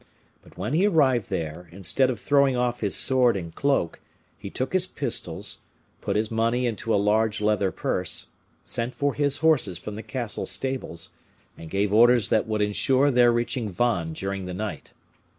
But 0.41 0.57
when 0.57 0.73
he 0.73 0.87
arrived 0.87 1.29
there, 1.29 1.69
instead 1.71 2.09
of 2.09 2.19
throwing 2.19 2.55
off 2.57 2.79
his 2.81 2.95
sword 2.95 3.37
and 3.37 3.53
cloak, 3.53 3.99
he 4.35 4.49
took 4.49 4.73
his 4.73 4.87
pistols, 4.87 5.59
put 6.01 6.15
his 6.15 6.31
money 6.31 6.65
into 6.65 6.91
a 6.91 6.95
large 6.97 7.39
leather 7.39 7.69
purse, 7.71 8.29
sent 8.65 8.95
for 8.95 9.13
his 9.13 9.37
horses 9.45 9.77
from 9.77 9.93
the 9.95 10.01
castle 10.01 10.47
stables, 10.47 11.11
and 11.55 11.69
gave 11.69 11.93
orders 11.93 12.29
that 12.29 12.47
would 12.47 12.61
ensure 12.63 13.11
their 13.11 13.31
reaching 13.31 13.69
Vannes 13.69 14.17
during 14.19 14.45
the 14.45 14.55
night. 14.55 14.95